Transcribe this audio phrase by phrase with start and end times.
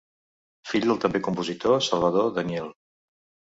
[0.69, 2.75] Fill del també compositor Salvador Daniel.